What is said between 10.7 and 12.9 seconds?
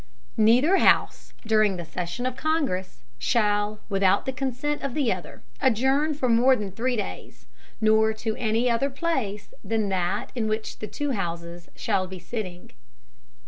the two Houses shall be sitting.